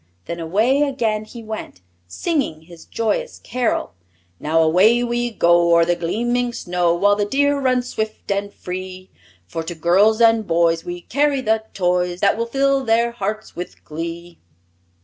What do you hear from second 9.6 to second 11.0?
to girls and boys